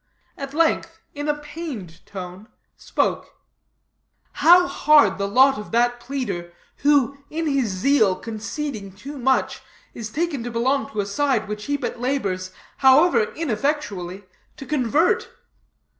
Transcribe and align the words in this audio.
At 0.35 0.55
length, 0.55 0.99
in 1.13 1.27
a 1.29 1.37
pained 1.37 2.03
tone, 2.07 2.47
spoke: 2.75 3.35
"How 4.31 4.65
hard 4.65 5.19
the 5.19 5.27
lot 5.27 5.59
of 5.59 5.69
that 5.73 5.99
pleader 5.99 6.51
who, 6.77 7.19
in 7.29 7.45
his 7.45 7.69
zeal 7.69 8.15
conceding 8.15 8.93
too 8.93 9.19
much, 9.19 9.61
is 9.93 10.09
taken 10.09 10.43
to 10.43 10.49
belong 10.49 10.89
to 10.89 11.01
a 11.01 11.05
side 11.05 11.47
which 11.47 11.65
he 11.65 11.77
but 11.77 11.99
labors, 11.99 12.49
however 12.77 13.25
ineffectually, 13.35 14.23
to 14.57 14.65
convert!" 14.65 15.29